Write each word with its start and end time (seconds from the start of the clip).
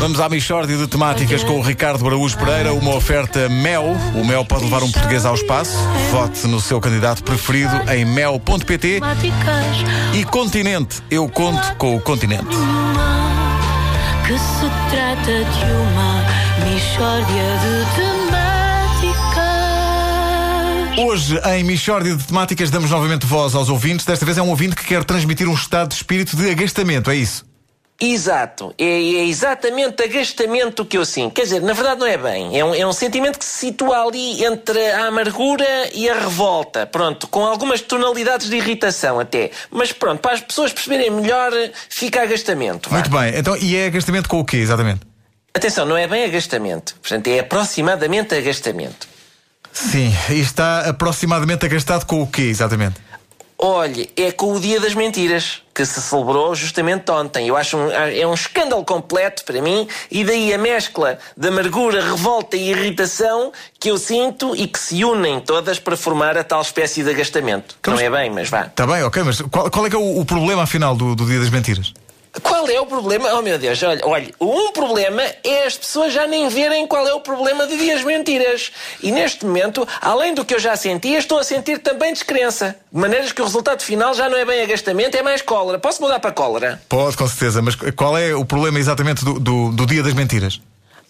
Vamos 0.00 0.18
à 0.18 0.30
Michórdia 0.30 0.78
de 0.78 0.86
temáticas 0.86 1.44
com 1.44 1.58
o 1.58 1.60
Ricardo 1.60 2.06
Araújo 2.06 2.34
Pereira, 2.38 2.72
uma 2.72 2.94
oferta 2.94 3.50
Mel. 3.50 3.84
O 4.14 4.24
Mel 4.24 4.46
pode 4.46 4.64
levar 4.64 4.82
um 4.82 4.90
português 4.90 5.26
ao 5.26 5.34
espaço. 5.34 5.76
Vote 6.10 6.46
no 6.46 6.58
seu 6.58 6.80
candidato 6.80 7.22
preferido 7.22 7.70
em 7.92 8.06
mel.pt. 8.06 9.00
E 10.14 10.24
Continente, 10.24 11.02
eu 11.10 11.28
conto 11.28 11.76
com 11.76 11.96
o 11.96 12.00
Continente. 12.00 12.48
Que 14.26 14.38
se 14.38 14.70
trata 14.88 15.44
de 15.44 15.64
uma 15.70 16.24
Michórdia 16.64 17.44
de 17.60 17.84
temáticas. 18.00 19.40
Hoje, 20.98 21.38
em 21.56 21.62
Michórdia 21.62 22.16
de 22.16 22.24
temáticas, 22.24 22.70
damos 22.70 22.90
novamente 22.90 23.26
voz 23.26 23.54
aos 23.54 23.68
ouvintes. 23.68 24.06
Desta 24.06 24.24
vez 24.24 24.38
é 24.38 24.42
um 24.42 24.48
ouvinte 24.48 24.74
que 24.74 24.86
quer 24.86 25.04
transmitir 25.04 25.46
um 25.46 25.54
estado 25.54 25.88
de 25.90 25.96
espírito 25.96 26.38
de 26.38 26.50
agastamento, 26.50 27.10
é 27.10 27.16
isso? 27.16 27.49
Exato, 28.02 28.74
é, 28.78 28.84
é 28.84 29.26
exatamente 29.26 30.02
agastamento 30.02 30.86
que 30.86 30.96
eu 30.96 31.04
sinto. 31.04 31.34
Quer 31.34 31.42
dizer, 31.42 31.60
na 31.60 31.74
verdade 31.74 32.00
não 32.00 32.06
é 32.06 32.16
bem. 32.16 32.58
É 32.58 32.64
um, 32.64 32.74
é 32.74 32.86
um 32.86 32.94
sentimento 32.94 33.38
que 33.38 33.44
se 33.44 33.66
situa 33.66 34.06
ali 34.06 34.42
entre 34.42 34.90
a 34.92 35.08
amargura 35.08 35.66
e 35.92 36.08
a 36.08 36.14
revolta. 36.14 36.86
Pronto, 36.86 37.28
com 37.28 37.44
algumas 37.44 37.82
tonalidades 37.82 38.48
de 38.48 38.56
irritação 38.56 39.20
até. 39.20 39.50
Mas 39.70 39.92
pronto, 39.92 40.18
para 40.20 40.32
as 40.32 40.40
pessoas 40.40 40.72
perceberem 40.72 41.10
melhor, 41.10 41.52
fica 41.90 42.22
agastamento. 42.22 42.88
vá. 42.88 42.96
Muito 42.96 43.10
bem. 43.10 43.36
Então, 43.36 43.54
e 43.54 43.76
é 43.76 43.86
agastamento 43.88 44.30
com 44.30 44.40
o 44.40 44.44
quê, 44.46 44.56
exatamente? 44.56 45.02
Atenção, 45.52 45.84
não 45.84 45.96
é 45.96 46.06
bem 46.06 46.24
agastamento. 46.24 46.96
Portanto, 47.02 47.26
é 47.26 47.40
aproximadamente 47.40 48.34
agastamento. 48.34 49.08
Sim, 49.72 50.10
e 50.30 50.40
está 50.40 50.88
aproximadamente 50.88 51.66
agastado 51.66 52.06
com 52.06 52.22
o 52.22 52.26
quê, 52.26 52.42
exatamente? 52.42 52.96
Olhe, 53.62 54.10
é 54.16 54.32
com 54.32 54.54
o 54.54 54.60
Dia 54.60 54.80
das 54.80 54.94
Mentiras, 54.94 55.62
que 55.88 55.94
se 55.94 56.02
celebrou 56.02 56.54
justamente 56.54 57.10
ontem. 57.10 57.48
Eu 57.48 57.56
acho 57.56 57.76
um, 57.76 57.90
é 57.90 58.26
um 58.26 58.34
escândalo 58.34 58.84
completo 58.84 59.44
para 59.44 59.60
mim, 59.60 59.86
e 60.10 60.24
daí 60.24 60.52
a 60.52 60.58
mescla 60.58 61.18
de 61.36 61.48
amargura, 61.48 62.02
revolta 62.02 62.56
e 62.56 62.70
irritação 62.70 63.52
que 63.78 63.90
eu 63.90 63.98
sinto 63.98 64.54
e 64.56 64.66
que 64.66 64.78
se 64.78 65.04
unem 65.04 65.40
todas 65.40 65.78
para 65.78 65.96
formar 65.96 66.36
a 66.36 66.44
tal 66.44 66.62
espécie 66.62 67.02
de 67.02 67.10
agastamento. 67.10 67.76
Então, 67.80 67.94
Não 67.94 68.00
é 68.00 68.10
bem, 68.10 68.30
mas 68.30 68.48
vá. 68.48 68.62
Está 68.62 68.86
bem, 68.86 69.02
ok, 69.02 69.22
mas 69.22 69.40
qual, 69.42 69.70
qual 69.70 69.86
é 69.86 69.90
que 69.90 69.96
é 69.96 69.98
o, 69.98 70.20
o 70.20 70.24
problema 70.24 70.62
afinal 70.62 70.94
do, 70.94 71.14
do 71.14 71.26
Dia 71.26 71.38
das 71.38 71.50
Mentiras? 71.50 71.92
Qual 72.42 72.68
é 72.68 72.80
o 72.80 72.86
problema? 72.86 73.32
Oh 73.34 73.42
meu 73.42 73.58
Deus, 73.58 73.82
olha, 73.82 74.00
olha, 74.04 74.32
um 74.40 74.72
problema 74.72 75.22
é 75.42 75.66
as 75.66 75.76
pessoas 75.76 76.12
já 76.12 76.26
nem 76.26 76.48
verem 76.48 76.86
qual 76.86 77.06
é 77.06 77.12
o 77.12 77.20
problema 77.20 77.66
de 77.66 77.76
dias 77.76 78.04
mentiras. 78.04 78.70
E 79.02 79.10
neste 79.10 79.44
momento, 79.44 79.86
além 80.00 80.32
do 80.34 80.44
que 80.44 80.54
eu 80.54 80.58
já 80.60 80.76
sentia, 80.76 81.18
estou 81.18 81.38
a 81.38 81.44
sentir 81.44 81.78
também 81.78 82.12
descrença. 82.12 82.76
De 82.92 83.00
maneiras 83.00 83.32
que 83.32 83.42
o 83.42 83.44
resultado 83.44 83.82
final 83.82 84.14
já 84.14 84.28
não 84.28 84.38
é 84.38 84.44
bem 84.44 84.62
agastamento, 84.62 85.16
é 85.16 85.22
mais 85.22 85.42
cólera. 85.42 85.78
Posso 85.78 86.00
mudar 86.00 86.20
para 86.20 86.30
cólera? 86.30 86.80
Pode, 86.88 87.16
com 87.16 87.26
certeza, 87.26 87.60
mas 87.60 87.74
qual 87.74 88.16
é 88.16 88.34
o 88.34 88.44
problema 88.44 88.78
exatamente 88.78 89.24
do, 89.24 89.40
do, 89.40 89.72
do 89.72 89.86
Dia 89.86 90.02
das 90.02 90.14
Mentiras? 90.14 90.60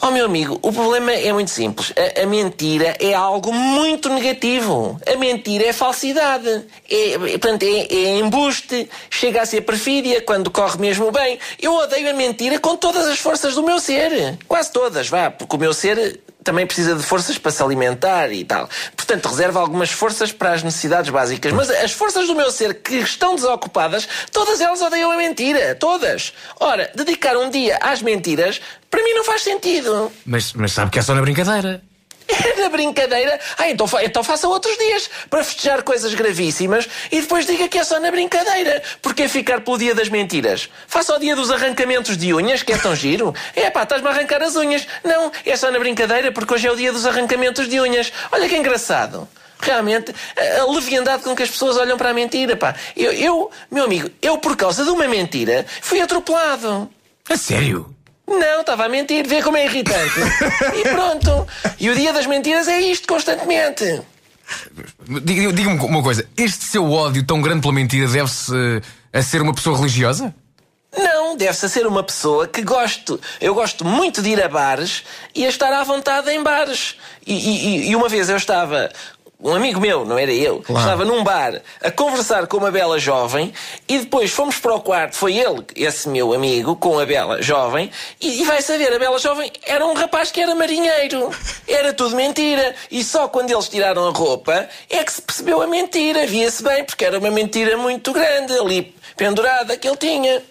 Oh 0.00 0.10
meu 0.10 0.26
amigo, 0.26 0.58
o 0.62 0.72
problema 0.72 1.10
é 1.12 1.32
muito 1.32 1.50
simples. 1.50 1.92
A, 1.96 2.22
a 2.22 2.26
mentira 2.26 2.96
é 3.00 3.14
algo 3.14 3.52
muito 3.52 4.08
negativo. 4.10 5.00
A 5.06 5.16
mentira 5.16 5.64
é 5.64 5.72
falsidade. 5.72 6.66
É, 6.88 7.18
portanto, 7.18 7.62
é, 7.62 7.86
é 7.92 8.18
embuste, 8.18 8.88
chega 9.10 9.42
a 9.42 9.46
ser 9.46 9.62
perfídia 9.62 10.20
quando 10.20 10.50
corre 10.50 10.78
mesmo 10.78 11.10
bem. 11.10 11.38
Eu 11.60 11.74
odeio 11.74 12.10
a 12.10 12.12
mentira 12.12 12.58
com 12.58 12.76
todas 12.76 13.06
as 13.06 13.18
forças 13.18 13.54
do 13.54 13.62
meu 13.62 13.80
ser. 13.80 14.38
Quase 14.46 14.70
todas, 14.70 15.08
vá, 15.08 15.30
porque 15.30 15.56
o 15.56 15.58
meu 15.58 15.72
ser 15.72 16.20
também 16.46 16.64
precisa 16.64 16.94
de 16.94 17.02
forças 17.02 17.36
para 17.36 17.50
se 17.50 17.62
alimentar 17.62 18.32
e 18.32 18.44
tal. 18.44 18.70
Portanto, 18.96 19.28
reserva 19.28 19.60
algumas 19.60 19.90
forças 19.90 20.30
para 20.32 20.52
as 20.52 20.62
necessidades 20.62 21.10
básicas. 21.10 21.52
Mas 21.52 21.68
as 21.68 21.92
forças 21.92 22.28
do 22.28 22.34
meu 22.34 22.50
ser 22.50 22.74
que 22.74 22.96
estão 22.98 23.34
desocupadas, 23.34 24.08
todas 24.32 24.60
elas 24.60 24.80
odeiam 24.80 25.10
a 25.10 25.16
mentira. 25.16 25.74
Todas. 25.74 26.32
Ora, 26.60 26.90
dedicar 26.94 27.36
um 27.36 27.50
dia 27.50 27.78
às 27.82 28.00
mentiras, 28.00 28.60
para 28.88 29.02
mim 29.02 29.12
não 29.12 29.24
faz 29.24 29.42
sentido. 29.42 30.12
Mas, 30.24 30.52
mas 30.52 30.72
sabe 30.72 30.90
que 30.92 30.98
é 31.00 31.02
só 31.02 31.14
na 31.14 31.20
brincadeira. 31.20 31.82
Brincadeira. 32.68 33.38
Ah, 33.58 33.68
então, 33.68 33.88
então 34.02 34.24
faça 34.24 34.48
outros 34.48 34.76
dias 34.76 35.10
para 35.28 35.42
festejar 35.44 35.82
coisas 35.82 36.12
gravíssimas 36.14 36.88
e 37.10 37.20
depois 37.20 37.46
diga 37.46 37.68
que 37.68 37.78
é 37.78 37.84
só 37.84 37.98
na 38.00 38.10
brincadeira. 38.10 38.82
Porque 39.00 39.24
é 39.24 39.28
ficar 39.28 39.60
pelo 39.60 39.78
dia 39.78 39.94
das 39.94 40.08
mentiras. 40.08 40.68
Faça 40.86 41.14
o 41.14 41.18
dia 41.18 41.36
dos 41.36 41.50
arrancamentos 41.50 42.16
de 42.16 42.34
unhas, 42.34 42.62
que 42.62 42.72
é 42.72 42.78
tão 42.78 42.94
giro. 42.94 43.34
É 43.54 43.70
pá, 43.70 43.82
estás-me 43.82 44.08
a 44.08 44.10
arrancar 44.10 44.42
as 44.42 44.56
unhas. 44.56 44.86
Não, 45.04 45.30
é 45.44 45.56
só 45.56 45.70
na 45.70 45.78
brincadeira 45.78 46.32
porque 46.32 46.54
hoje 46.54 46.66
é 46.66 46.72
o 46.72 46.76
dia 46.76 46.92
dos 46.92 47.06
arrancamentos 47.06 47.68
de 47.68 47.80
unhas. 47.80 48.12
Olha 48.30 48.48
que 48.48 48.56
engraçado. 48.56 49.28
Realmente, 49.58 50.14
a 50.36 50.62
a 50.62 50.70
leviandade 50.70 51.22
com 51.22 51.34
que 51.34 51.42
as 51.42 51.50
pessoas 51.50 51.76
olham 51.76 51.96
para 51.96 52.10
a 52.10 52.14
mentira, 52.14 52.56
pá. 52.56 52.74
Eu, 52.96 53.12
eu, 53.12 53.50
meu 53.70 53.84
amigo, 53.84 54.10
eu 54.20 54.38
por 54.38 54.56
causa 54.56 54.84
de 54.84 54.90
uma 54.90 55.08
mentira 55.08 55.64
fui 55.80 56.00
atropelado. 56.00 56.90
A 57.28 57.36
sério? 57.36 57.95
Não, 58.26 58.60
estava 58.60 58.84
a 58.86 58.88
mentir, 58.88 59.26
vê 59.26 59.42
como 59.42 59.56
é 59.56 59.64
irritante. 59.66 60.18
e 60.76 60.82
pronto. 60.88 61.46
E 61.78 61.88
o 61.90 61.94
dia 61.94 62.12
das 62.12 62.26
mentiras 62.26 62.66
é 62.68 62.80
isto 62.80 63.06
constantemente. 63.06 64.02
Diga- 65.22 65.52
Diga-me 65.52 65.78
uma 65.80 66.02
coisa: 66.02 66.26
este 66.36 66.64
seu 66.64 66.90
ódio 66.90 67.24
tão 67.24 67.40
grande 67.40 67.60
pela 67.62 67.72
mentira 67.72 68.06
deve-se 68.08 68.52
eh, 69.12 69.18
a 69.18 69.22
ser 69.22 69.42
uma 69.42 69.54
pessoa 69.54 69.76
religiosa? 69.76 70.34
Não, 70.96 71.36
deve-se 71.36 71.66
a 71.66 71.68
ser 71.68 71.86
uma 71.86 72.02
pessoa 72.02 72.48
que 72.48 72.62
gosto. 72.62 73.20
Eu 73.40 73.54
gosto 73.54 73.84
muito 73.84 74.22
de 74.22 74.30
ir 74.30 74.42
a 74.42 74.48
bares 74.48 75.04
e 75.34 75.44
a 75.44 75.48
estar 75.48 75.72
à 75.72 75.84
vontade 75.84 76.30
em 76.30 76.42
bares. 76.42 76.96
E, 77.26 77.34
e- 77.34 77.90
e 77.90 77.96
uma 77.96 78.08
vez 78.08 78.28
eu 78.28 78.36
estava. 78.36 78.90
Um 79.38 79.54
amigo 79.54 79.78
meu, 79.78 80.06
não 80.06 80.18
era 80.18 80.32
eu, 80.32 80.60
estava 80.60 81.04
num 81.04 81.22
bar 81.22 81.60
a 81.82 81.90
conversar 81.90 82.46
com 82.46 82.56
uma 82.56 82.70
bela 82.70 82.98
jovem 82.98 83.52
e 83.86 83.98
depois 83.98 84.30
fomos 84.30 84.58
para 84.58 84.74
o 84.74 84.80
quarto. 84.80 85.14
Foi 85.14 85.36
ele, 85.36 85.62
esse 85.76 86.08
meu 86.08 86.32
amigo, 86.32 86.74
com 86.74 86.98
a 86.98 87.04
bela 87.04 87.42
jovem. 87.42 87.90
E, 88.18 88.40
e 88.40 88.44
vai 88.44 88.62
saber, 88.62 88.90
a 88.94 88.98
bela 88.98 89.18
jovem 89.18 89.52
era 89.62 89.84
um 89.84 89.92
rapaz 89.92 90.30
que 90.30 90.40
era 90.40 90.54
marinheiro. 90.54 91.30
Era 91.68 91.92
tudo 91.92 92.16
mentira. 92.16 92.74
E 92.90 93.04
só 93.04 93.28
quando 93.28 93.50
eles 93.50 93.68
tiraram 93.68 94.08
a 94.08 94.10
roupa 94.10 94.68
é 94.88 95.04
que 95.04 95.12
se 95.12 95.20
percebeu 95.20 95.60
a 95.60 95.66
mentira. 95.66 96.26
Via-se 96.26 96.62
bem, 96.62 96.84
porque 96.84 97.04
era 97.04 97.18
uma 97.18 97.30
mentira 97.30 97.76
muito 97.76 98.12
grande 98.12 98.54
ali 98.54 98.94
pendurada 99.18 99.76
que 99.76 99.86
ele 99.86 99.98
tinha. 99.98 100.42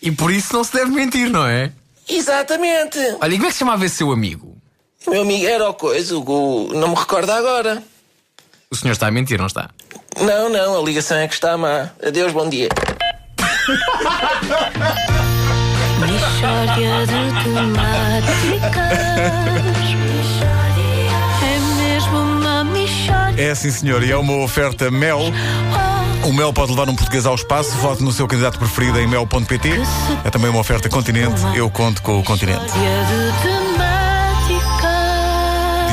E 0.00 0.12
por 0.12 0.30
isso 0.30 0.54
não 0.54 0.62
se 0.62 0.72
deve 0.72 0.92
mentir, 0.92 1.28
não 1.28 1.46
é? 1.46 1.72
Exatamente. 2.08 2.98
Olha, 3.20 3.34
e 3.34 3.36
como 3.36 3.46
é 3.46 3.48
que 3.48 3.52
se 3.52 3.58
chamava 3.58 3.84
esse 3.84 3.96
seu 3.96 4.12
amigo? 4.12 4.51
Meu 5.08 5.22
amigo 5.22 5.46
era 5.46 5.68
o 5.68 5.74
coisa, 5.74 6.16
o, 6.16 6.70
não 6.74 6.88
me 6.88 6.94
recordo 6.94 7.30
agora. 7.30 7.82
O 8.70 8.76
senhor 8.76 8.92
está 8.92 9.08
a 9.08 9.10
mentir, 9.10 9.38
não 9.38 9.46
está? 9.46 9.68
Não, 10.20 10.48
não, 10.48 10.80
a 10.80 10.84
ligação 10.84 11.18
é 11.18 11.28
que 11.28 11.34
está 11.34 11.56
má. 11.56 11.90
Adeus, 12.04 12.32
bom 12.32 12.48
dia. 12.48 12.68
Michórdia 16.00 17.06
de 17.06 17.44
temáticas. 17.44 18.98
É 21.42 21.58
mesmo 21.76 22.18
uma 22.18 22.64
Michórdia. 22.64 23.42
É 23.42 23.54
sim, 23.54 23.70
senhor, 23.70 24.02
e 24.02 24.10
é 24.10 24.16
uma 24.16 24.42
oferta 24.42 24.90
Mel. 24.90 25.20
O 26.24 26.32
Mel 26.32 26.52
pode 26.52 26.70
levar 26.70 26.88
um 26.88 26.94
português 26.94 27.26
ao 27.26 27.34
espaço. 27.34 27.72
Vote 27.78 28.02
no 28.02 28.12
seu 28.12 28.26
candidato 28.28 28.58
preferido 28.58 28.98
em 29.00 29.06
mel.pt. 29.06 29.70
É 30.24 30.30
também 30.30 30.50
uma 30.50 30.60
oferta 30.60 30.88
Continente. 30.88 31.40
Eu 31.54 31.68
conto 31.68 32.00
com 32.02 32.20
o 32.20 32.22
Continente. 32.22 32.64
De 32.64 33.42
temáticas. 33.42 33.91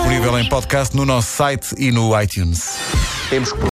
Disponível 0.00 0.38
em 0.38 0.48
podcast 0.48 0.96
no 0.96 1.04
nosso 1.04 1.28
site 1.36 1.74
e 1.76 1.92
no 1.92 2.18
iTunes. 2.18 2.78
Temos 3.28 3.52